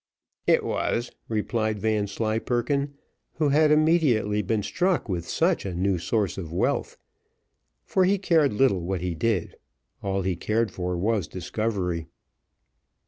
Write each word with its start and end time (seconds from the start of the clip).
"It 0.47 0.63
was," 0.63 1.11
replied 1.27 1.77
Vanslyperken, 1.77 2.95
who 3.33 3.49
had 3.49 3.69
immediately 3.69 4.41
been 4.41 4.63
struck 4.63 5.07
with 5.07 5.27
such 5.29 5.63
a 5.63 5.75
new 5.75 5.99
source 5.99 6.39
of 6.39 6.51
wealth; 6.51 6.97
for 7.85 8.03
he 8.03 8.17
cared 8.17 8.51
little 8.51 8.81
what 8.81 9.01
he 9.01 9.13
did 9.13 9.57
all 10.01 10.23
he 10.23 10.35
cared 10.35 10.71
for 10.71 10.97
was 10.97 11.27
discovery. 11.27 12.07